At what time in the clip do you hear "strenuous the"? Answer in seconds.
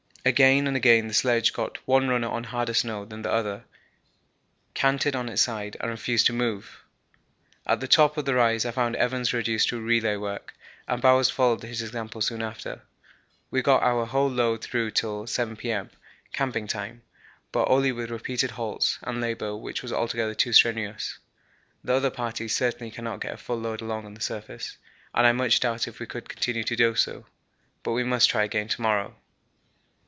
20.53-21.93